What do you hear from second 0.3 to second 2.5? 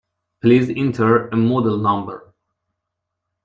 Please enter a model number.